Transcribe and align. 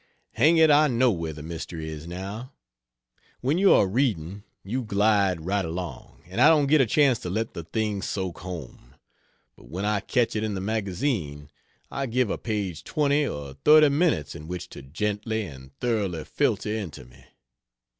Hang 0.31 0.57
it, 0.57 0.71
I 0.71 0.87
know 0.87 1.11
where 1.11 1.31
the 1.31 1.43
mystery 1.43 1.87
is, 1.91 2.07
now; 2.07 2.53
when 3.41 3.59
you 3.59 3.71
are 3.71 3.85
reading, 3.85 4.41
you 4.63 4.81
glide 4.83 5.41
right 5.41 5.63
along, 5.63 6.23
and 6.25 6.41
I 6.41 6.49
don't 6.49 6.65
get 6.65 6.81
a 6.81 6.87
chance 6.87 7.19
to 7.19 7.29
let 7.29 7.53
the 7.53 7.65
things 7.65 8.07
soak 8.09 8.39
home; 8.39 8.95
but 9.55 9.69
when 9.69 9.85
I 9.85 9.99
catch 9.99 10.35
it 10.35 10.43
in 10.43 10.55
the 10.55 10.59
magazine, 10.59 11.51
I 11.91 12.07
give 12.07 12.31
a 12.31 12.39
page 12.39 12.83
20 12.83 13.27
or 13.27 13.53
30 13.63 13.89
minutes 13.89 14.33
in 14.33 14.47
which 14.47 14.69
to 14.69 14.81
gently 14.81 15.43
and 15.45 15.71
thoroughly 15.79 16.25
filter 16.25 16.75
into 16.75 17.05
me. 17.05 17.23